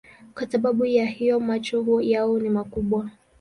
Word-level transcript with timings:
Kwa 0.33 0.47
sababu 0.49 0.85
ya 0.85 1.05
hiyo 1.05 1.39
macho 1.39 2.01
yao 2.01 2.39
ni 2.39 2.49
makubwa. 2.49 3.11